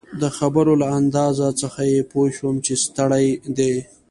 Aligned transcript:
د 0.21 0.23
خبرو 0.37 0.73
له 0.81 0.87
انداز 0.99 1.37
څخه 1.61 1.81
يې 1.91 1.99
پوه 2.11 2.27
شوم 2.37 2.55
چي 2.65 2.73
ستړی 2.85 3.25
دی. 3.57 3.73